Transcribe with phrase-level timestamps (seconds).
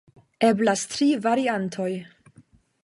[0.47, 1.91] Eblas tri variantoj.